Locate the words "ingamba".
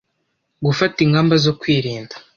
1.05-1.35